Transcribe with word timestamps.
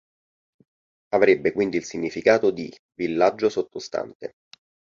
Avrebbe 1.11 1.51
quindi 1.51 1.77
il 1.77 1.83
significato 1.83 2.49
di 2.49 2.75
"villaggio 2.95 3.49
sottostante". 3.49 4.33